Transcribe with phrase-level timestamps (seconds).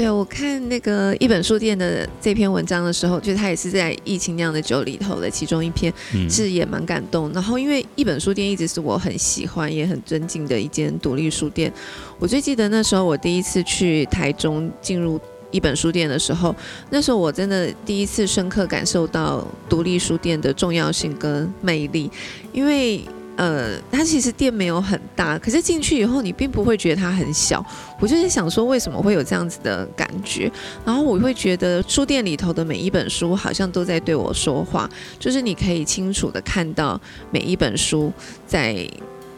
[0.00, 5.92] 对我看那个一本书店的这篇文章的时候，就他也是在疫情酿的酒里头的其中一篇，
[6.26, 7.30] 是也蛮感动。
[7.34, 11.70] 然后因为一本书店一直是我很喜欢也很尊敬的一间独立书店，
[12.18, 16.56] 我最记得那时候我第一次去台中进入一本书店的时候，
[16.88, 22.10] 那时候我真的第一次深刻感受到独立书店的重要性跟魅力，
[22.54, 23.04] 因为。
[23.40, 27.64] 呃，它其实店没有很大，可是进去以后你并不会觉得它很小。
[27.98, 30.52] 我就在想说，为什么会有这样子的感觉？
[30.84, 34.86] 然后我会觉得书店里头的每一本书好像都在对我说话，
[35.18, 38.12] 就是你可以清楚的看到每一本书
[38.46, 38.86] 在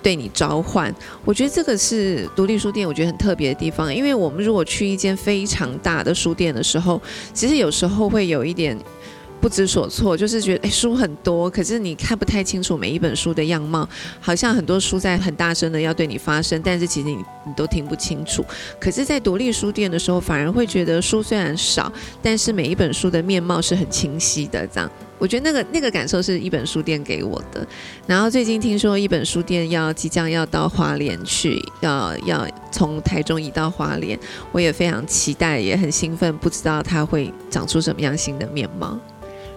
[0.03, 0.93] 对你召唤。
[1.25, 7.01] 我觉得这个是独立书店我觉得很特别的地方，因为我们如果去一间非常大的书店的时候，
[7.33, 8.77] 其实有时候会有一点。
[9.43, 13.87] 不知所措，就是觉得哎书很多，可是你看不太清楚每一本书的样貌，
[14.21, 18.45] 好像很多书在很大声的要对你发声，但是其实你你都听不清楚。
[18.81, 24.65] 可是，在独立书店的时候，反而会觉得书虽然少，但是每一本书的面貌是很清晰的。
[24.69, 27.67] 这样，我觉得那个那个感受是一本书店给我的。
[28.07, 34.17] 然后最近听说一本书店要即将要到花莲去，要要从台中移到花莲，
[34.53, 38.97] 我也非常期待，也很兴奋，不知道它会长出什么样新的面貌。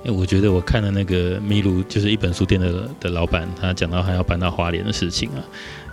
[0.07, 5.41] 我觉得我看了那个秘鲁，就是一本书店的的老板，他讲到他要搬到花莲的事情啊，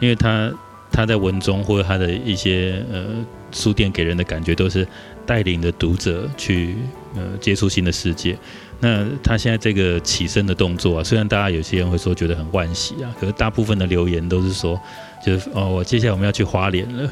[0.01, 0.53] 因为他
[0.91, 3.07] 他在文中或者他的一些呃
[3.53, 4.87] 书店给人的感觉都是
[5.25, 6.77] 带领着读者去
[7.15, 8.37] 呃接触新的世界。
[8.81, 14.79] 那他现在这个起身的动作啊，虽然大家有些人会说觉得很惋惜啊，可是大部分的留言都是说，
[15.25, 17.11] 就是哦，我接下来我们要去花莲了，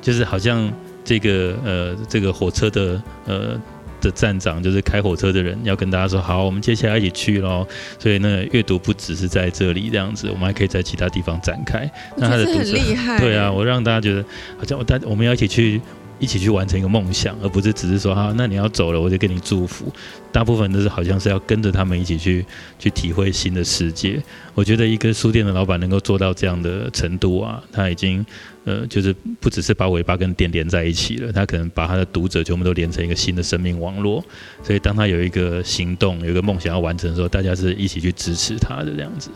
[0.00, 0.72] 就是好像
[1.04, 3.60] 这个呃这个火车的呃。
[4.06, 7.66] 的站长就是开火车的人，要跟大家说好，我们接下来一起去喽。
[7.98, 11.90] 所以呢阅读不只是在这里这样子，我们还可以在其他地方展开。
[12.16, 14.24] 那他的很厉害，对啊，我让大家觉得
[14.56, 15.80] 好像我大我们要一起去。
[16.18, 19.92] 一起去完成一个梦想，而不是只是说哈，那你要走了，我就给你祝福。
[20.32, 22.44] 大部分都是好像是要跟着他们一起去
[22.78, 24.22] 去体会新的世界。
[24.54, 28.24] 我觉得一个书店的老板能够做到这样的程度啊，他已经
[28.64, 34.22] 呃，就是不只是把尾巴跟店连在一起了，他可能把他的读者全部都连成一个新的生命网络。
[34.62, 39.30] 所以当他有一个行动、有一个梦想要完成的时候，大家是一起去支持他的这样子。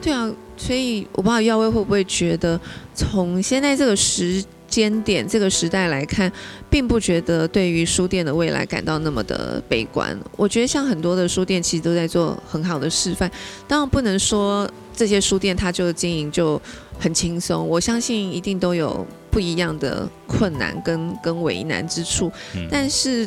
[0.00, 2.58] 对啊，所以我不知道耀威会不会觉得，
[2.94, 4.44] 从现在这个时。
[4.76, 6.30] 间点这个时代来看，
[6.68, 10.14] 并不觉得对于书店的未来感到那么的悲观。
[10.36, 13.30] 我觉得像很多的书店其实都在做很好的示范。
[13.66, 16.60] 当然不能说这些书店它就经营就
[16.98, 22.30] 很轻松，我相信一定都有不一样的困难跟跟为难之处。
[22.70, 23.26] 但是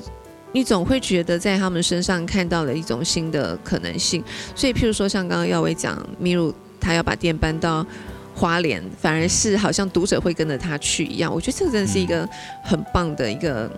[0.52, 4.24] 你总会觉得在他们身上看到了一种新的可能性。
[4.56, 7.84] 所以譬如说像刚刚耀威讲，米鲁他要把店搬到。
[8.40, 12.26] 花莲反而是好像读者会跟着他去一样，我觉得这个真的是一个
[12.64, 13.70] 很棒的一个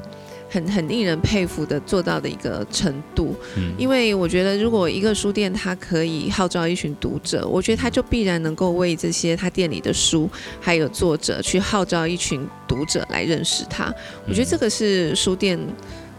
[0.47, 3.35] 很很令人佩服的做到的一个程度。
[3.57, 10.29] 嗯，因为我觉得如果一个书店它可以号召一群读者，我觉得他就必然能够为这些他店里的书
[10.59, 13.91] 还有作者去号召一群读者来认识他。
[14.27, 15.57] 我觉得这个是书店。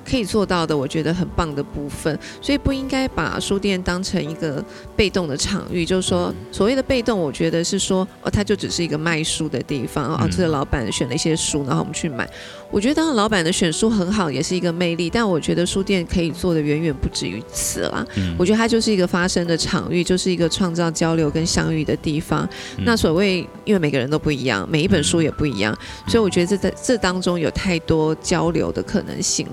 [0.04, 4.64] 可以做到的，我觉得很棒的部分，所以不应该把书店当成一个
[4.96, 5.84] 被动的场域。
[5.84, 12.28] 就是说，所谓的被动，我觉得是说，哦，它就只是一个卖书的地方哦，这个老板选了一些书，然后我们去买。
[12.70, 15.10] 我觉得当然老板的选书很好，也是一个魅力。
[15.10, 18.04] 但我觉得书店可以做的远远不止于此啦。
[18.38, 22.48] 我觉得它就是一个发生的场域，就是一个创造交流跟相遇的地方。
[22.78, 25.76] 那所谓，因为每个人都不一样，每一本书也不一样，
[26.08, 29.46] 所以我觉得这在这当中有太多交流的可能性。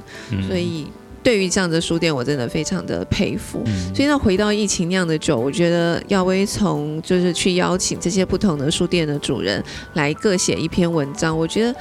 [0.47, 0.87] 所以
[1.21, 3.63] 对于这样的书店，我真的非常的佩服。
[3.93, 9.63] 所以那回到疫情酿的酒，我觉得耀威从就是去邀请这些不同的书店的主人
[9.93, 11.75] 来各写一篇文章，我觉得。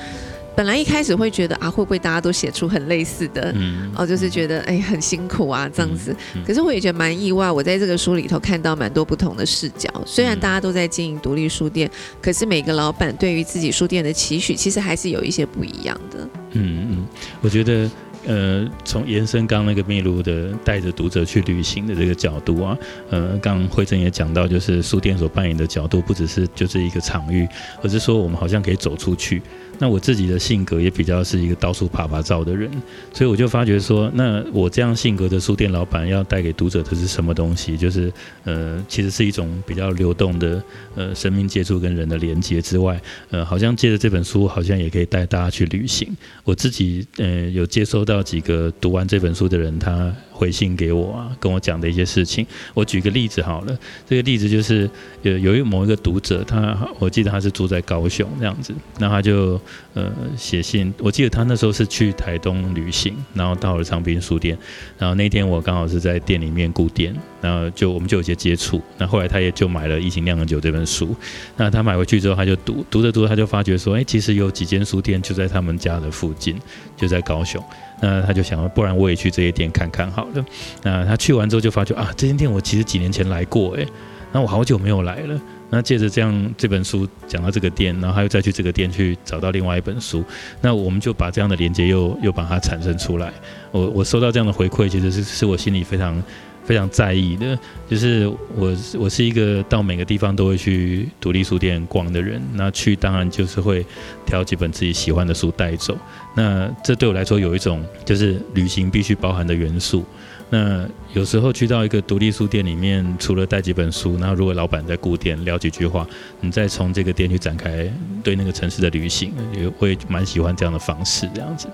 [0.56, 3.52] 本来一开始会觉得啊，会不会大家都写出很类似的？
[3.54, 6.12] 嗯，哦，就是觉得哎很辛苦啊这样子。
[6.44, 9.88] 可是我也觉得蛮意外，我在这个书里头看到蛮多不同的视角。
[10.04, 11.88] 虽然大家都在经营独立书店，
[12.20, 16.28] 可是每个老板对于自己书店的期许，其实还是有一些不一样的。
[16.54, 17.06] 嗯嗯，
[17.40, 17.88] 我觉得。
[18.28, 22.76] 呃，从延伸刚那个秘鲁的带着读者去旅行的这个角度啊，
[23.08, 27.48] 呃，刚慧珍也讲到，就是书店所扮演的角度，不只是就是一个场域，
[27.82, 29.40] 而是说我们好像可以走出去。
[29.78, 32.70] 那我自己的性格也比较是一个到处爬爬照的人，
[33.12, 37.76] 所以我就发觉说，那我这样性格的书店老板要带给读者的是什么东西？
[37.76, 38.12] 就是
[38.44, 40.62] 呃，其实是一种比较流动的
[40.94, 46.08] 呃生命接触跟人的连接之外，呃，好像借着这本书，好像也可以带大家去旅行。
[46.44, 50.12] 我自己呃有接收到几个读完这本书的人，他。
[50.38, 52.46] 回信给我啊，跟我讲的一些事情。
[52.72, 53.76] 我举个例子好了，
[54.08, 54.88] 这个例子就是
[55.22, 59.60] 有有一某一个读者，他我记得他是住在高雄这样子，那他就
[59.94, 64.56] 呃写信，我记得他那时候是去台东旅行，然后到了长滨书店，
[64.98, 71.14] 然后那天我刚好是在店里面顾店，然后就我们就有些接触，那后来他也就买了《疫情酿酒》这本书，
[71.56, 76.56] 那他买回去之后他就读，读着读着他就发觉说，哎，其实有几间书店就在他们家的附近，
[76.96, 77.62] 就在高雄。
[78.00, 80.44] 那他就想，不然我也去这些店看看好了。
[80.84, 83.84] 那他去完之后就发觉啊，这间店我其实几年前来过，诶，
[84.30, 85.40] 那我好久没有来了。
[85.70, 90.24] 那借着这样这本书讲到这个店，然后他又再去这个店去找到另外一本书，
[90.60, 93.32] 那我们就把这样的连接又又把它产生出来。
[93.70, 96.22] 我我收到这样的回馈，其实是是我心里非常。
[96.64, 102.38] 非常在意的，就是我我是一个到每个地方都会去独立书店逛的人。
[102.52, 103.82] 那去当然就是会
[104.26, 105.96] 挑几本自己喜欢的书带走。
[106.34, 110.04] 那这对我来说有一种就是旅行必须包含的元素。
[110.50, 116.06] 那有时候去到一个独立书店里面，除了带几本书，那如果老板在顾店聊几句话，
[116.40, 117.90] 你再从这个店去展开
[118.22, 121.68] 对那个城市的旅行，也会蛮喜欢这样的方式这样子。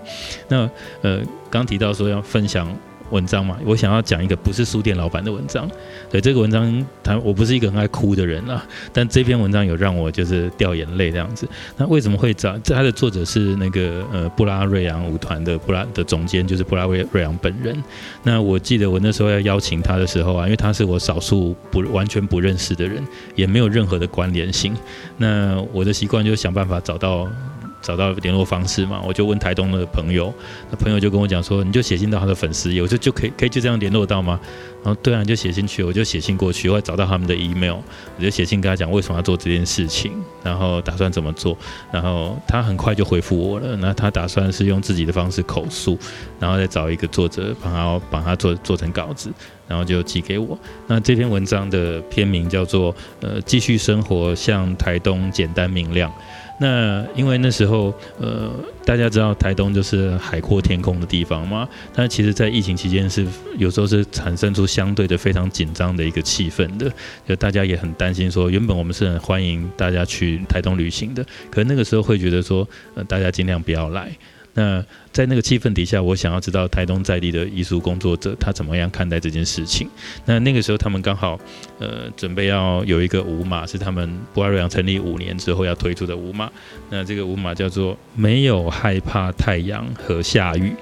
[0.49, 0.69] 那
[1.03, 2.67] 呃，刚提到说要分享。
[3.15, 5.71] 文章嘛，我想要讲一个不是书店老板的文章。
[6.11, 11.49] 对这个文章，他我不是一个很爱哭的人啊，但这篇文章有让我就是掉眼泪这样子。
[11.77, 12.59] 那为什么会找？
[12.59, 17.81] 他的作者是那个呃布拉瑞扬舞团的布拉的总监，就是布拉瑞瑞扬本人。
[18.25, 23.01] 那我记得我那时候要邀请他的时候啊，因为他是我少数不完全不认识的人，
[23.37, 24.75] 也没有任何的关联性。
[25.17, 27.29] 那我的习惯就是想办法找到。
[27.85, 30.33] 找到联络方式嘛，我就问台东的朋友，
[30.71, 34.41] 那朋友就跟我讲说，你就写信到他的粉丝页，我说就可以可以就这样联络到吗？
[34.83, 37.77] 然后对啊，你就写信去，我就写信过去，我找到他们的 email，
[38.17, 41.57] 我就写信跟他讲为什么要做这件事情，然后打算怎么做，
[41.93, 45.99] 然后他很快就回复我了，那他打算是用自己的方式口述，
[46.41, 49.31] 然后再找一个作者帮他帮他做做成稿子，
[49.69, 50.59] 然后就寄给我。
[50.87, 56.13] 那这篇文章的篇名叫做呃继续生活像台东简单明亮。
[56.59, 58.51] 那因为那时候，呃，
[58.85, 63.27] 大家知道台东就是海阔天空的地方嘛，但其实，在疫情期间是
[63.59, 66.91] 有时候是产生出相对的非常紧张的一个气氛的，
[67.27, 74.11] 就大家也很担心说，原本我们是很欢迎大家去台东旅行的，可是那个时候会觉得说，呃，大家尽量不要来。
[74.55, 79.89] 那在那个气氛底下，我想要知道台东在地的艺术工作者他怎么样看待这件事情。
[80.25, 81.39] 那那个时候他们刚好，
[81.79, 86.51] 呃，准备要有一个舞马，是他们博尔瑞扬成立五年之后要推出的舞马。
[86.89, 90.73] 那这个舞马叫做“没有害怕太阳和下雨”。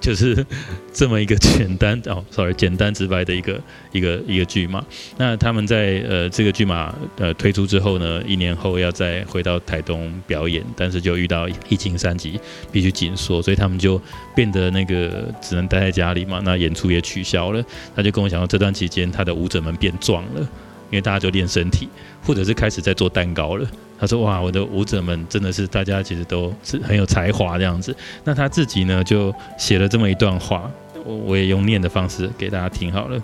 [0.00, 0.44] 就是
[0.92, 3.60] 这么一个简单哦，sorry，简单直白的一个
[3.90, 4.84] 一个一个剧嘛。
[5.16, 12.38] 那他们在呃这个剧码呃推出之后呢，一年后要再回到台东表演，但是就遇到疫情三级，
[12.70, 14.00] 必须紧缩，所以他们就
[14.34, 16.40] 变得那个只能待在家里嘛。
[16.44, 17.64] 那演出也取消了。
[17.96, 21.88] 他就跟我讲说，这段期间他的舞者们变壮了，因为大家就练身体，
[22.22, 23.68] 或者是开始在做蛋糕了。
[23.98, 27.96] 他说：“哇，我的舞者们真的是大家其实都是很有才华这样子。
[28.24, 30.70] 那他自己呢，就写了这么一段话，
[31.04, 33.22] 我我也用念的方式给大家听好了。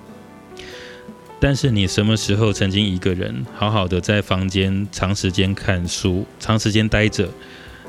[1.38, 7.28] 但是你什么时候曾经一个人好好的在房间长时间看书、长时间待着？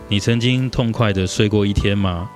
[0.10, 2.30] 你曾经痛快的睡过一天吗？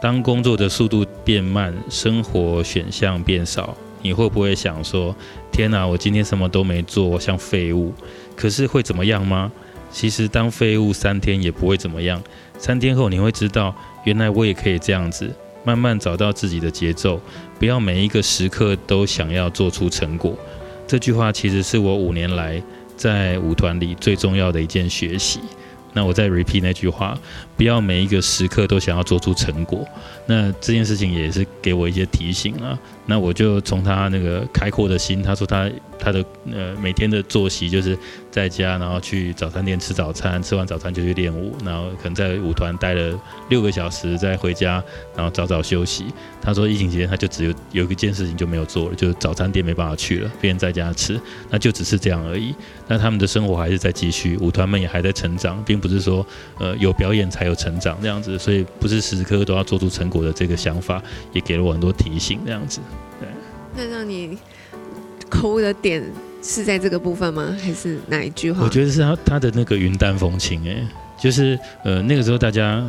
[0.00, 5.14] 当工作的速度变慢，生活选项变少，你会不会想说：
[5.52, 7.92] 天哪，我今天什么都没做，像废物？
[8.34, 9.52] 可是会怎么样吗？”
[9.92, 12.22] 其实当废物三天也不会怎么样，
[12.58, 15.30] 三天后你会知道，原来我也可以这样子，
[15.64, 17.20] 慢慢找到自己的节奏，
[17.58, 20.36] 不要每一个时刻都想要做出成果。
[20.86, 22.62] 这句话其实是我五年来
[22.96, 25.40] 在舞团里最重要的一件学习。
[25.92, 27.18] 那我再 repeat 那句话，
[27.56, 29.84] 不要每一个时刻都想要做出成果。
[30.26, 32.78] 那这件事情也是给我一些提醒啊。
[33.06, 37.98] 那我就从他那个开阔的心，他说他他的呃每天的作息就是
[38.30, 44.82] 在家，然后去早餐店吃早餐，吃完早餐就去练舞，然后可能在舞团待了六个小时，再回家，
[45.16, 46.04] 然后早早休息。
[46.40, 52.54] 他说疫情期间他就只有有一件事情就没有做了，就是早餐店没办法去了，别人在家吃，那就只是这样而已。
[52.86, 56.24] 那他们的生活还是在继续，舞团们也还在成长，并不是说
[56.60, 61.00] 呃有表演才有成长这样子，所以不是时时刻刻都要做出成果的这个想法，
[61.32, 62.80] 也给了我很多提醒这样子。
[63.20, 63.28] 对，
[63.76, 64.36] 那让你
[65.28, 66.02] 抠的点
[66.42, 67.56] 是在这个部分吗？
[67.62, 68.64] 还是哪一句话？
[68.64, 70.84] 我觉得是他他的那个云淡风轻，哎，
[71.22, 72.84] 就是呃那个时候大家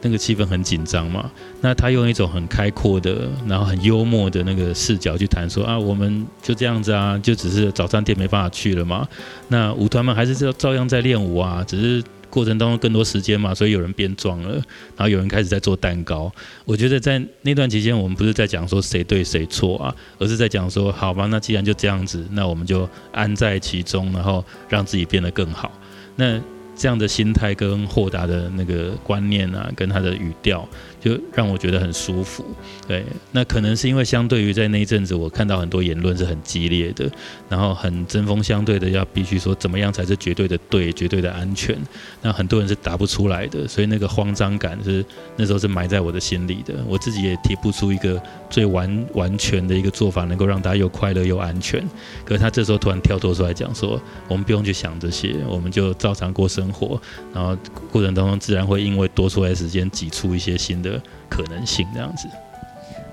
[0.00, 1.28] 那个气氛很紧张嘛，
[1.60, 9.08] 那他用一种很开阔的，然后很幽默的那个视角去谈说啊，我们就这样子啊，就只是早餐店没办法去了嘛，
[9.48, 12.04] 那舞团们还是照照样在练舞啊，只是。
[12.34, 14.54] 过程当中更多时间嘛，所以有人变壮了，
[14.96, 16.30] 然后有人开始在做蛋糕。
[16.64, 25.70] 我觉得在那段期间，我们不是在讲说谁对谁错啊，而是在讲说，好吧，那既然就这样子，那我们就安在其中，然后让自己变得更好。
[26.16, 26.40] 那
[26.76, 30.68] 这样的心态跟豁达的那个观念啊，跟他的语调。
[31.04, 32.42] 就让我觉得很舒服，
[32.88, 37.06] 对，那可能是因为相对于在那一阵子，我看到很多言论是很激烈的，
[37.46, 41.76] 然后很针锋相对的，要必须说怎么样才是绝对的对，绝对的安全，
[42.22, 45.04] 那很多人是答不出来的，所以那个慌张感是
[45.36, 48.18] 那时候是埋在我的心里的，我自己也提不出一个
[48.48, 51.86] 最完完全的一个做法，能够让大家又快乐又安全。
[52.24, 56.98] 可是他这时候突然跳脱出来讲说，我们不用去想这些，我们就照常过生活，
[57.34, 57.54] 然后
[57.92, 60.93] 过程当中自然会因为多出来时间挤出一些新的。
[61.28, 62.28] 可能性这样子，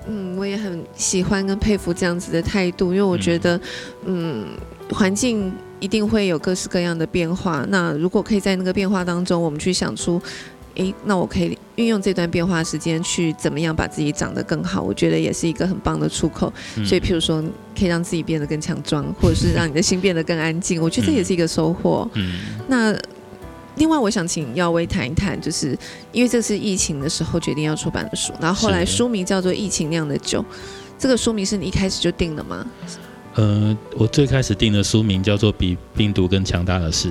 [0.08, 3.60] 嗯，我也很喜欢跟佩服这样子的态度，因为我觉得，
[4.04, 4.46] 嗯，
[4.90, 7.64] 环境一定会有各式各样的变化。
[7.68, 10.20] 那如果可以在那个变化当中，我们去想出，
[10.74, 14.82] 诶，那我可以运用这段变化时间去怎么样把自己长得更好？
[14.82, 16.52] 我觉得也是一个很棒的出口。
[16.84, 17.42] 所以，譬如说，
[17.78, 22.08] 可以让自己变得更强壮，或者是让你的心变得更安静，我觉得这也是一个收获。
[22.14, 22.96] 嗯，那。
[23.82, 25.76] 另外，我想请耀威谈一谈，就是
[26.12, 30.38] 因为这是疫情的时候决定要出版的书，然后后来书名叫做《疫情酿的酒》，
[30.96, 32.64] 这个书名是你一开始就定的吗？
[33.34, 37.08] 呃，我最开始定的书名叫做《比病毒更强大的事》，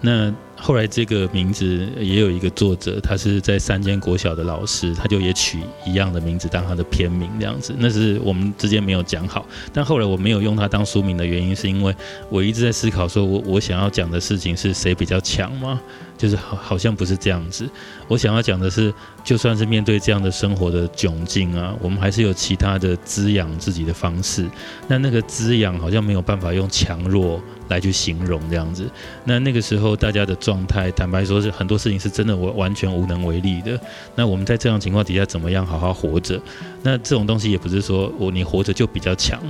[0.00, 0.32] 那。
[0.64, 7.74] 后来这个名字也有一个作者，他是在三间国小的老师，他就也取一样的名字当他的片名这样子。
[7.78, 11.92] 那是我们之间没有讲好，但后来我没有用它当书名的原因，是因为
[12.28, 15.80] 我一直在思考，说我我想要讲的事情是谁比较强吗？
[16.22, 17.68] 就是好好像不是这样子。
[18.06, 24.48] 我想要讲的是，就算是面对这样的生活的窘境啊，我们还是有其他的滋养自己的方式。
[24.86, 28.88] 那那个滋养好像没有办法用强弱来去形容这样子。
[29.24, 33.76] 那那个时候大家的状态，坦白说，是很多事情是真的，我完全无能为力的。
[34.14, 36.40] 那我们在这样情况底下，怎么样好好活着？
[36.84, 39.40] 那这种东西也不是说我你活着就比较强，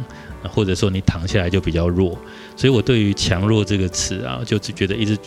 [0.44, 2.18] 或者说你躺下来就比较弱。
[2.56, 5.18] 所以我对于“强弱”这个词啊，就只觉得一直。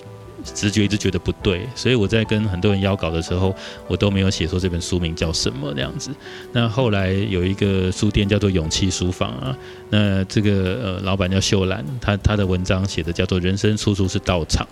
[0.54, 3.56] 直觉一直觉得不对，所以我在跟很多人邀稿的时候，
[3.88, 6.12] 我都没有写说这本书名叫什么那样子。
[6.52, 9.58] 那后来有一个书店叫做勇气书房啊，
[9.90, 10.52] 那这个
[10.84, 14.68] 呃老板叫秀兰，他他的文章写的叫做人生处处是道场。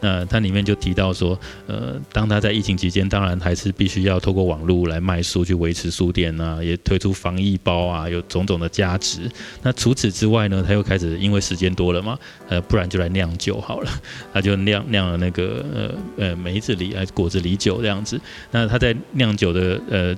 [0.00, 9.30] 那他里面就提到说，呃，当他在疫情期间，当然还是必须要透过网络来卖书去维持书店啊，也推出防疫包啊，有种种的价值。
[9.62, 12.18] 那除此之外呢，他又开始因为时间多了嘛，
[12.48, 13.90] 呃，不然就来酿酒好了，
[14.32, 15.15] 他就酿酿。
[15.16, 15.94] 那个呃
[16.28, 18.20] 呃梅子梨还是果子梨酒这样子，
[18.50, 20.16] 那他在酿酒的呃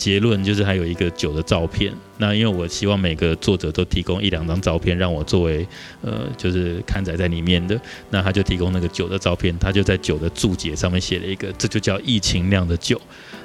[0.00, 1.92] 结论就是还有一个酒的照片。
[2.16, 5.66] 那因为我希望每个作者都提供一两张照片让我作为
[6.02, 7.78] 呃就是刊载在里面的，
[8.10, 12.98] 那他就提供那个酒的照片，他就在酒的注解上面写了一个，这就叫疫情酿的酒。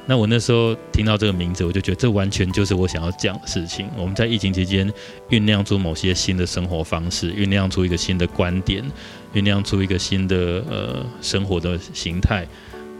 [0.08, 3.90] 那我那时候听到这个名字，我就觉得这完全就是我想要讲的事情。
[3.98, 4.92] 我们在疫情期间
[5.30, 8.84] 酝酿出某些新的生活方式，酝酿出一个新的观点。
[9.34, 12.48] 酝酿出一个新的呃生活的形态，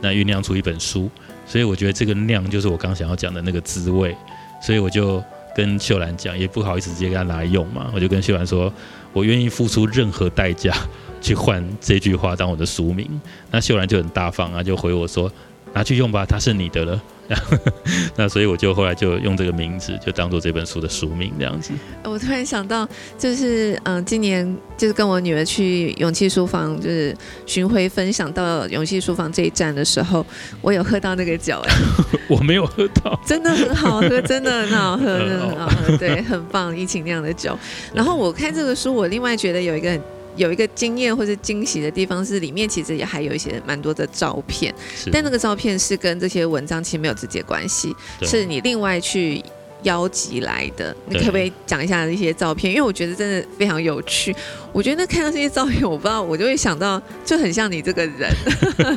[0.02, 1.10] 那酝酿出一本书，
[1.46, 4.16] 所以我觉得这个量就是我刚想要讲的那个滋味，
[4.62, 5.24] 所以我就
[5.56, 8.72] 跟秀兰讲，也不好意思直接给他拿来用嘛，我就跟秀兰说，
[9.14, 10.76] 我愿意付出任何代价
[11.22, 13.10] 去换这句话当我的书名，
[13.52, 15.32] 那秀兰就很大方啊，就回我说，
[15.74, 17.02] 拿去用吧，它是你的了。
[18.16, 21.72] 那所以我就后来就用这个名字，就当做这本书的书名这样子。
[22.04, 27.16] 我突然想到，就是嗯，今年就是跟我女儿去勇气书房，就是
[27.46, 30.26] 巡回分享到勇气书房这一站的时候，
[30.62, 31.74] 我有喝到那个酒，哎，
[32.30, 37.58] 我没有喝到，真的很好喝，真的很好喝，真的很好喝，对，很棒，疫情酿的酒。
[37.94, 40.02] 然后我看这个书，我另外觉得有一个很。
[40.36, 44.74] 有一个惊艳或者惊喜的地方是，里面其实也还有一些蛮多的照片，
[45.12, 49.44] 但那个照片是跟这些文章其实没有直接关系，是你另外去
[49.84, 50.96] 邀集来的。
[51.08, 52.74] 你可不可以讲一下这些照片？
[52.74, 54.36] 因为我觉得真的非常有趣。
[54.74, 58.30] 我觉得看到这些照片，我不知道我就会想到，就很像你这个人，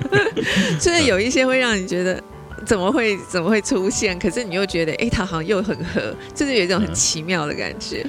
[0.81, 2.21] 就是有一些会让你觉得
[2.67, 8.05] 怎么会怎么会出现，可是你又觉得哎，他好像又很合，就是有一种很奇妙的感觉。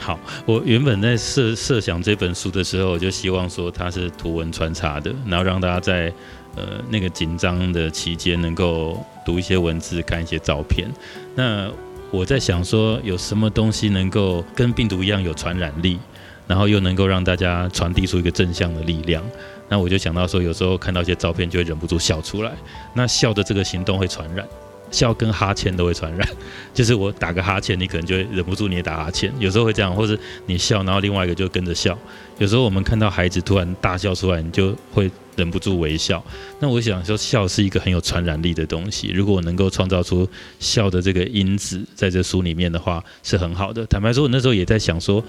[0.00, 6.10] 好，我原本在设设想这本书的时候，我就希望说它是图文穿插的，然后让大家在
[6.56, 10.88] 呃那个紧张的期间能够读一些文字，看一些照片。
[11.34, 11.70] 那
[12.10, 15.98] 我在想说，有什么东西能够跟病毒一样有传染力，
[16.46, 19.22] 然后又能够让大家传递出一个正向的力量？
[19.68, 22.52] 那我就想到说，有时候看到一些照片，就会忍不住笑出来。
[22.94, 24.48] 那笑的这个行动会传染。
[24.90, 26.28] 笑跟哈欠都会传染，
[26.74, 31.96] 就是我打个哈欠，你可能就会忍不住你也打哈欠，有时候会这样，或者你笑，然后另外一个就跟着笑。
[32.38, 35.10] 有时候我们看到孩子突然大笑出来，你就会。
[35.36, 36.22] 忍不住微笑。
[36.58, 39.08] 那我想说，笑是一个很有传染力的东西。
[39.08, 40.28] 如果我能够创造出
[40.58, 43.86] 笑的这个因子在这书里面的话，是很好的。
[43.86, 45.24] 坦白说，我那时候也在想说。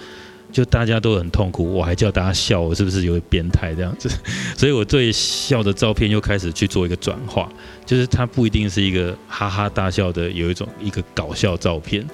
[0.52, 4.10] 就大家都很痛苦，我还叫大家笑，我是不是有点变态这样子？
[4.56, 7.48] 所以我对笑的照片又开始去做一个转化，
[7.86, 12.06] 就是它不一定是一个哈哈大笑的，有一种一个搞笑照片，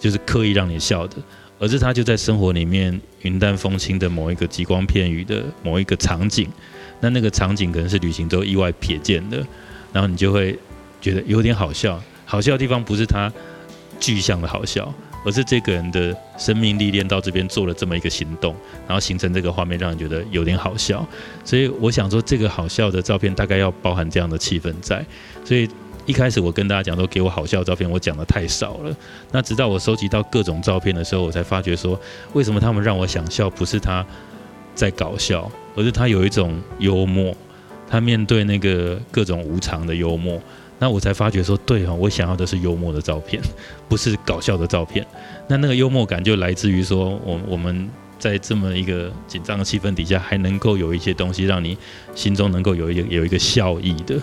[0.00, 1.16] 就是刻意让你笑的，
[1.60, 6.48] 而是它就在生活里面云淡风轻的某一个极光片语的某一个场景，
[7.00, 9.36] 那那个场景可能是旅行中意外瞥见的，
[9.92, 10.58] 然后你就会
[11.00, 12.02] 觉得有点好笑。
[12.26, 13.32] 好笑的地方不是它
[14.00, 14.92] 具象的好笑。
[15.24, 18.54] 而是这个人的生命历练到这边做了这么一个行动，
[18.86, 21.06] 然后形成这个画面，让人觉得有点好笑。
[21.44, 25.04] 所以我想说，这个好笑的照片大概要包含这样的气氛在。
[25.44, 25.68] 所以
[26.06, 28.94] 一开始我跟大家讲说，给我好笑的照片，我讲的太少了。
[29.32, 31.98] 那直到我收集到各种照片的时候，我才发觉说，
[32.34, 34.04] 为什么他们让我想笑，不是他
[34.74, 37.34] 在搞笑，而是他有一种幽默，
[37.88, 40.38] 他面对那个各种无常的幽默。
[40.84, 43.40] 那我才发觉说，对哈，我想要的是幽默的照片，
[43.88, 45.02] 不是搞笑的照片。
[45.48, 47.88] 那那个幽默感就来自于说，我我们
[48.18, 51.74] 在这么一个紧张的气氛底下，还能够有一些东西让你
[52.14, 54.14] 心中能够有一个有一个笑意的。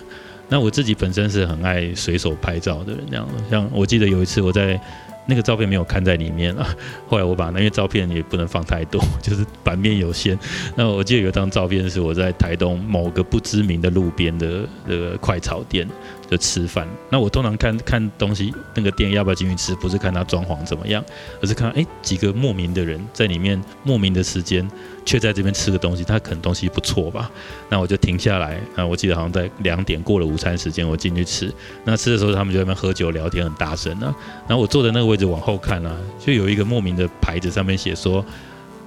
[0.48, 4.80] 那我自己本身是很爱随手拍照的人，这样像我记得有一次我在。
[5.26, 6.74] 那个照片没有看在里面啊，
[7.08, 10.38] 后来我把那些照片也不能放太多， 就是版面有限。
[10.76, 15.88] 那我记得有一张照片是我在台东某个不知名的路边的呃快炒店
[16.28, 16.88] 的吃饭。
[17.10, 21.04] 那我通常看看东西，那个店要不要进去吃，不是看它装潢怎么样，
[21.40, 24.68] 而是看哎几个莫名的人在里面莫名的时间。
[25.04, 27.30] 却在这边吃个东西，他可能东西不错吧？
[27.68, 28.60] 那我就停下来。
[28.76, 31.52] 那我记得好像在两点过了午餐时间，我进去吃。
[31.84, 34.14] 那吃的时候，他们就在那边喝酒聊天，很大声啊。
[34.46, 38.24] 然后我坐在那个位置往后看啊，就有一个莫名的牌子，上面写说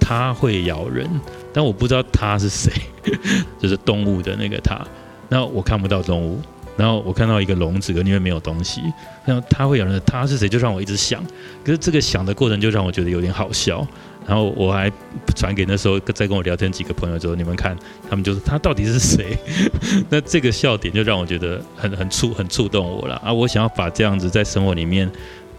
[0.00, 1.08] 它会咬人，
[1.52, 2.72] 但我不知道它是谁，
[3.58, 4.80] 就是动物的那个它。
[5.28, 6.40] 那我看不到动物，
[6.76, 8.82] 然后我看到一个笼子，里面没有东西。
[9.24, 10.48] 那他会有人，他是谁？
[10.48, 11.24] 就让我一直想。
[11.64, 13.86] 可是这个想的过程就让我觉得有点好笑。
[14.26, 14.90] 然后我还
[15.36, 17.76] 传给那时候在跟我聊天几个朋友之后，你们看，
[18.10, 19.38] 他们就是他到底是谁？
[20.10, 23.32] 那这个笑点就让我觉得很很触很触动我了啊！
[23.32, 25.08] 我想要把这样子在生活里面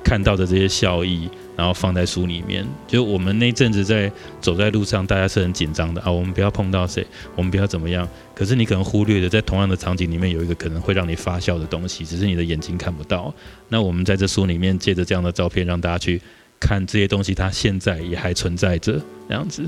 [0.03, 2.65] 看到的这些笑意，然后放在书里面。
[2.87, 7.05] 就我们那阵子在走在路上，大家是很紧张的啊，我们不要碰到谁，
[7.35, 8.07] 我们不要怎么样。
[8.33, 13.33] 可是你可能忽略了，在同样的场景里面有一个可能会让你发笑的东西，只是你的眼睛看不到。
[13.69, 16.21] 那我们在这书里面借着这样的照片，让大家去。
[16.59, 19.63] 看这些东西，它现在也还存在着，这样子。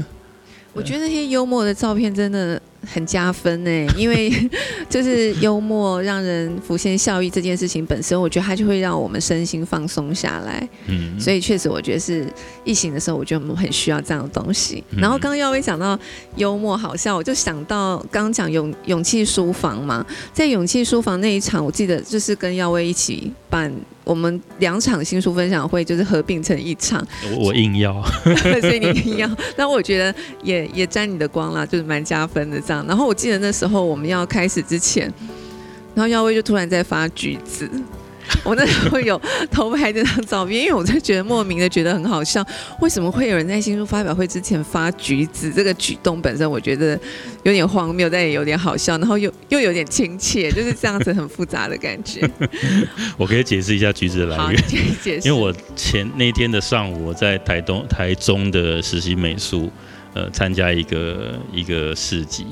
[0.74, 4.32] 我觉得那些幽默的照片真的很加分呢，因为
[4.90, 10.68] 就是幽默让人浮现笑意这件事情本身，我觉得它就会让我们身心放松下来。
[10.88, 12.26] 嗯，所以确实，我觉得是
[12.64, 14.84] 疫情的时候，我觉得我们很需要这样的东西。
[14.98, 15.98] 然后刚刚耀威讲到
[16.36, 23.72] 幽默好笑，我就想到刚刚讲勇勇气书房嘛，在勇气书房那一场，我记得就是跟耀威一起办。
[24.06, 27.06] 我们两场新书分享会就是合并成一场，
[27.38, 28.04] 我硬要，
[28.60, 29.30] 所以你硬要。
[29.56, 32.86] 那我觉得也也沾你的光啦，就是蛮加分的这样。
[32.88, 35.12] 然后我记得那时候我们要开始之前，
[35.96, 37.68] 然后耀威就突然在发橘子。
[38.44, 42.46] 我那时候有偷拍这张照片，因为我就觉得莫名的觉得很好笑。
[42.80, 45.52] 为什么会有人在新书发表会之前发橘子？
[45.52, 46.98] 这个举动本身我觉得
[47.42, 52.22] 有点荒谬，但也有点好笑，然后又又有点亲切，就是这样子很复杂的感觉。
[53.18, 54.64] 我可以解释一下橘子的来源，
[55.24, 59.72] 因为我前那天的上午我在台东台中的实习美术，
[60.20, 62.46] 呃，参加一个一个市集。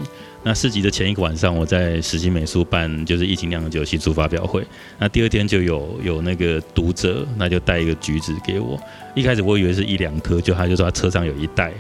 [0.43, 4.65] 那市集的前一个晚上，我在实习美术办就是疫情酿酒新书发表会。
[4.97, 8.79] 那第二天就有有那个读者，那就带一个橘子给我。
[9.13, 11.73] 一开始我以为是一两颗，就他就说他车上有一袋，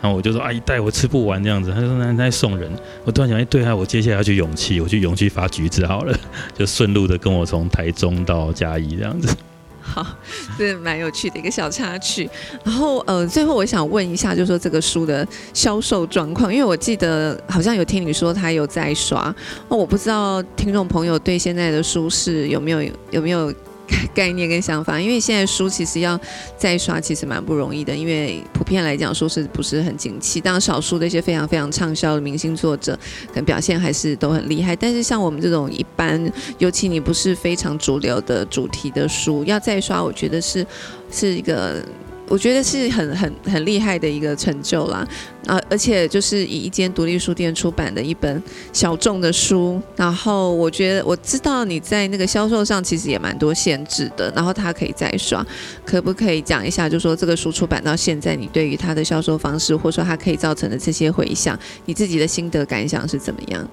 [0.00, 1.70] 然后我就说啊一袋我吃不完这样子。
[1.70, 2.70] 他说那那送人。
[3.04, 6.18] 我突然想，哎对啊，我接下来要去勇气，我去勇气发橘子好了，
[6.56, 9.36] 就顺路的跟我从台中到嘉义这样子。
[9.86, 10.06] 好，
[10.58, 12.28] 这蛮有趣的一个小插曲。
[12.64, 19.34] 然后，呃，最后我想问一下，就是说这个书的销售状况，因为我记得好像有听你说他有在刷，
[19.68, 23.52] 那我不知道听众朋友对现在的书市有没有有没有。
[24.14, 26.18] 概念跟想法，因为现在书其实要
[26.56, 27.94] 再刷，其实蛮不容易的。
[27.94, 30.40] 因为普遍来讲，书是不是很景气？
[30.40, 34.74] 当，少数的一些非常非常畅销的明星作者，可能表现还是都很厉害。
[34.74, 40.66] 但是像我们这种一般，尤其你不是非常主流的主题的书，要再刷，我觉得是
[41.10, 41.82] 是一个。
[42.28, 45.06] 我觉得是很很很厉害的一个成就啦，
[45.46, 55.46] 啊，而且就是以一间独立书店出版的一本小众的书，然后我觉得我知道你在那个销售上其实也蛮多限制的，然后它可以再刷，
[55.84, 63.68] 可不可以讲一下，就说这个书出版到现在，你对于它的销售方式，或者说它可以造成的这些回响，你自己的心得感想是怎么样？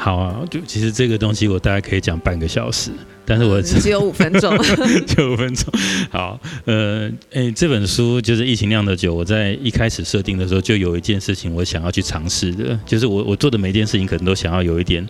[0.00, 2.92] 好啊，就其实这个东西我大概可以讲半个小时，
[3.26, 4.56] 但是我 只有五分钟，
[5.06, 5.66] 只有五分钟。
[6.08, 15.04] 好，呃，诶，这本书就是《疫情酿的酒》，我在一开始设定的时候就有一件事情我想要去尝试的，就是我我做的每一件事情可能都想要有一点。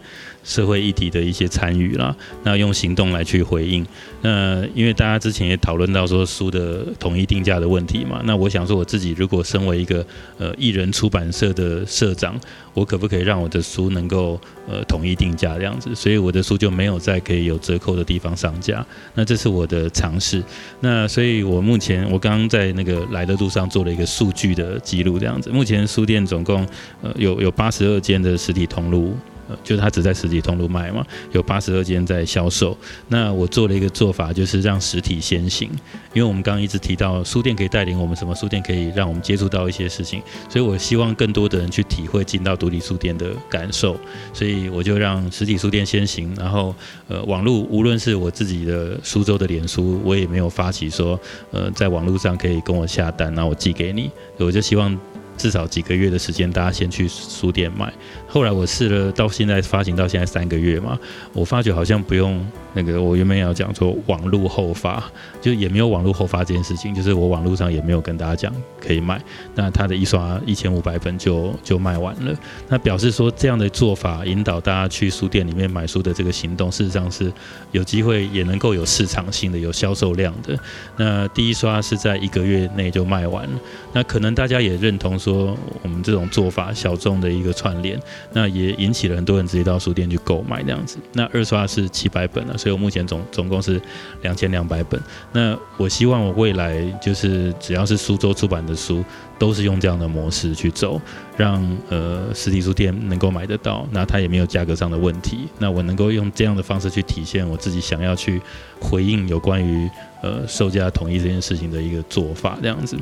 [0.49, 3.87] 社会议题的一些参与啦，那用行动来去回应。
[4.23, 10.05] 那因为大家之前也讨论到说书的统一定价的问题嘛，那我想说我自己如果身为一个
[10.39, 12.35] 呃艺人出版社的社长，
[12.73, 15.95] 我可不可以让我的书能够呃统一定价这样子？
[15.95, 18.85] 所以我的书就没有在可以有折扣的地方上架。
[19.15, 20.43] 那这是我的尝试。
[20.81, 25.51] 那所以我目前我刚刚在那个来的路上做了一个数据的记录这样子。
[25.51, 26.67] 目前书店总共
[27.03, 29.15] 呃有有八十二间的实体通路。
[29.63, 32.77] 就是它只在实体通路卖嘛，有八十二间在销售。
[33.09, 35.71] 那我做了一个做法，就是让实体先行，
[36.13, 43.99] 因为我们刚刚一直提到书店可以带领我们，什么书店可以让我们接触到一些事情，所以我希望更多的人去体会进到独立书店的感受，
[44.33, 46.75] 所以我就让实体书店先行，然后
[47.09, 51.19] 呃，网络无论是我自己的苏州的脸书，我也没有发起说
[51.51, 54.99] 呃，在网络上可以跟我下单，然后我寄给你，我就希望。
[55.39, 57.93] 至少几个月的时间，大家先去书店买。
[58.29, 60.99] 后来我试了，到现在发行到现在三个月嘛，
[61.33, 65.03] 我发觉好像不用那个，我原本要讲说网络后发，
[65.41, 69.21] 就也没有网络后发这件事情，就是我网络上也没有跟大家讲可以卖。
[69.55, 72.35] 那他的一刷一千五百本就就卖完了，
[72.69, 77.31] 那表示说这样的做法引导大家去书店里面买书的这个行动，事实上是
[77.73, 80.59] 有机会也能够有市场性的、有销售量的。
[80.97, 83.59] 那第一刷是在一个月内就卖完了，
[83.93, 85.19] 那可能大家也认同。
[85.19, 88.01] 说我们这种做法小众的一个串联，
[88.33, 90.99] 那也引起了很多人直接到书店去购买这样子。
[91.13, 93.81] 那二刷是七百本了，所以我目前总总共是
[94.23, 95.01] 两千两百本。
[95.33, 99.05] 那我希望我未来就是只要是苏州出版的书。
[99.39, 101.01] 都是用这样的模式去走，
[101.37, 105.49] 让呃实体书店能够买得到，那它也没有价格上的问题。
[105.59, 108.41] 那我能够用这样的方式去体现我自己想要去
[108.81, 109.89] 回应有关于
[110.23, 112.97] 呃售价统一这件事情的一个做法，这样子。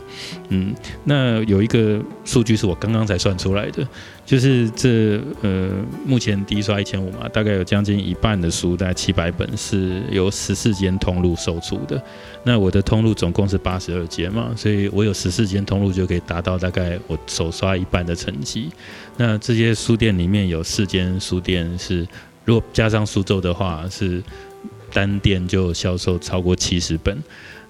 [0.50, 3.86] 嗯，那有一个数据是我刚刚才算出来的。
[4.26, 5.70] 就是这呃，
[6.04, 12.02] 目前第一刷一千五嘛，大概有将近一半的书，大概七百本是由十四间通路售出的。
[12.42, 18.68] 那我的通路总共是八十二间嘛，所以我有十四间通路就可以达到大概我手刷一半的成绩。
[19.16, 22.06] 那这些书店里面有四间书店是，
[22.44, 24.22] 如果加上苏州的话，是
[24.92, 27.16] 单店就销售超过七十本。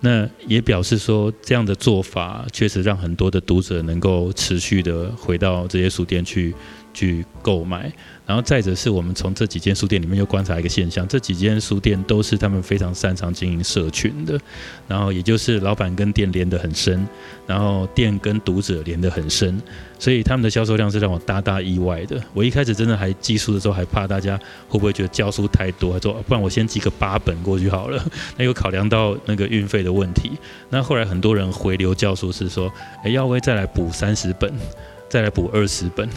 [0.01, 6.55] 那也表示说，这样的做法确实让很多的读者能够持续的回到这些书店去
[6.97, 7.93] 去购买。
[8.25, 14.37] 然后再者是我们从这几间书店里面又观察一个现象，这几间书店都是他们非常擅长经营社群的，
[14.89, 17.07] 然后也就是老板跟店连得很深，
[17.47, 19.63] 然后店跟读者连得很深，
[19.97, 22.21] 所以他们的销售量是让我大大意外的。
[22.35, 28.05] 我一开始真的还寄书的时候还怕大家会不会觉得教书太多，说不然我先寄个八本过去好了。
[28.37, 30.33] 那又考量到那个运费的问题，
[30.69, 32.73] 那后来很多人回流教书是说，
[33.05, 34.53] 哎，要不要再来补三十本，
[35.09, 36.09] 再来补二十本？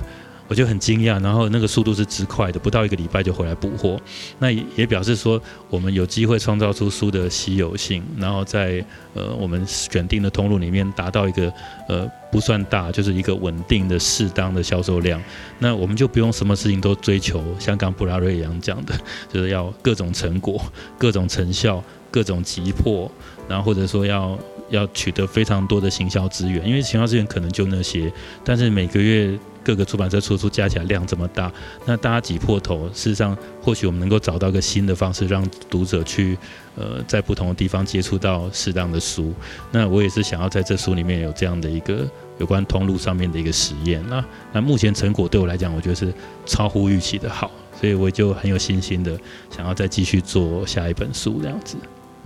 [0.50, 4.02] 我就很惊讶，然后那个速度是之快的，不到一个礼拜就回来补货。
[4.40, 8.84] 那也也表示说，我们有机会创造出书的稀有性，然后在
[9.14, 11.54] 呃我们选定的通路里面达到一个
[11.88, 15.22] 呃不算大，就是一个稳定的、适当的销售量。
[15.60, 19.00] 那我们就不用什么事情都追求，像刚布拉瑞一样讲的，
[19.32, 20.60] 就是要各种成果、
[20.98, 23.10] 各种成效、各种急迫，
[23.48, 24.36] 然后或者说要
[24.72, 28.12] 要取得非常多的行销资源，因为行销资源可能就那些，
[28.44, 29.38] 但是每个月。
[29.64, 31.52] 各个出版社出书加起来量这么大，
[31.86, 36.38] 那大家挤破头，事实上或许我们能够找到一个新的方式，让读者去
[36.76, 39.34] 呃在不同的地方接触到适当的书。
[39.72, 44.04] 那我也是想要在这书里面有这样的一个有关通路上面的一个实验。
[44.10, 46.14] 那那目前成果对我来讲，我觉得是
[46.46, 49.20] 超乎预期的好，所以我就很有信心的
[49.50, 51.76] 想要再继续做下一本书这样子，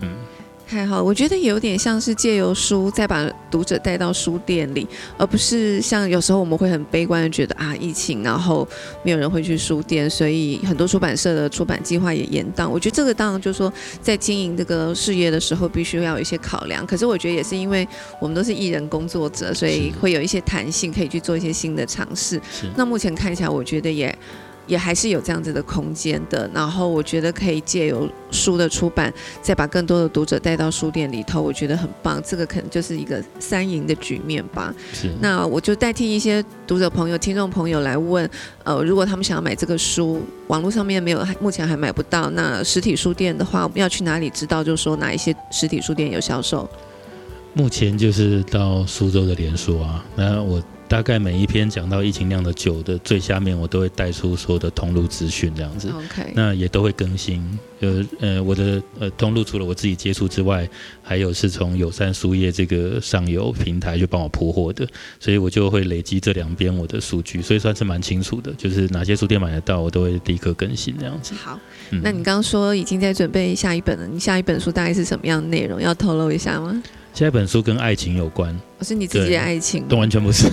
[0.01, 0.15] 嗯。
[0.65, 8.67] 太好，我觉得有点像是借由书再把读者带到书店里，而不是像有时候我们会很悲观的觉得啊，疫情然后
[9.03, 12.67] 没有人会去书店，所以很多出版社的出版计划也延宕。
[12.67, 13.71] 我觉得这个当然就是说
[14.01, 16.85] 在经营这个事业的时候，必须要有一些考量。
[16.87, 17.87] 可是我觉得也是因为
[18.19, 22.41] 我们都是艺人工作者，所以会有一些弹性，可以去做一些新的尝试。
[22.75, 24.17] 那目前看起来，我觉得也。
[24.67, 32.21] 也还是有这样子的空间的，然后我觉得可以借由书的出版，再把更多的读者带到书店里头，我觉得很棒。
[32.25, 34.73] 这个可能就是一个三赢的局面吧。
[34.93, 35.11] 是。
[35.19, 38.29] 那我就代替一些读者朋友、听众朋友来问，
[38.63, 44.63] 呃，如果他们想要买这个书，网络上面没有，目前还买不到，那实体书店的话，要去哪里知道？
[44.63, 46.69] 就是说哪一些实体书店有销售？
[47.53, 50.61] 目前就是到苏州的连锁啊，那我。
[50.85, 55.89] 大概每一篇讲到疫情酿的酒的最下面，我都会带出所有的通路资讯，这样子。
[55.89, 57.41] OK，那也都会更新。
[57.79, 60.69] 呃呃，我的呃通路除了我自己接触之外，
[61.01, 64.87] 还有是从友善书业这个上游平台去帮我铺货的，
[65.19, 68.53] 所以我就会累积这两边我的数据，所以算是蛮清楚的。
[68.53, 71.33] 就是哪些书店买得到，我都会立刻更新这样子。
[71.33, 71.59] 好，
[72.03, 75.81] 那你刚刚说已经在准备下一本了，你下一本书大概是什么样的内容？
[75.81, 76.83] 要透露一下吗？
[77.13, 78.59] 下一本书跟爱情有关。
[78.81, 80.49] 是你自己的爱情，都完全不是，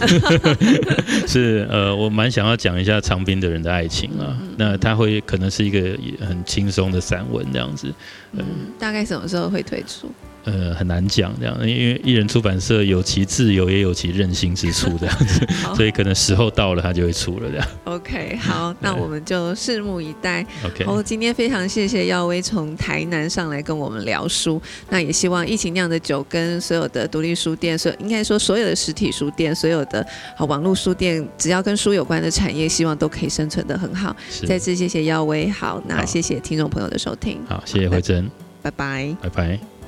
[1.26, 4.38] 是呃，我蛮想要讲一下长滨的人的爱情啊。
[4.56, 7.92] 那他会可能是一个很轻松的散文这样子。
[8.32, 8.44] 嗯，
[8.78, 10.08] 大概什么时候会推出？
[10.44, 17.68] 呃，很难讲这样，因为艺人出版社有其自由，也有其任性之处 这样子，所以可能时候到了，它就会出了这样。
[17.84, 20.44] OK，好，那我们就拭目以待。
[20.64, 34.16] OK，好，今天非常谢谢耀威从台南上来跟我们聊书，那也希望疫情酿的酒跟所有的独立书店，所应该说所有的实体书店，所有的好网络书店，只要跟书有关的产业，希望都可以生存的很好。
[34.46, 38.30] 再次谢谢耀威，好，那谢谢听众朋友的收听，好，谢谢慧珍，
[38.62, 39.79] 拜拜，拜拜。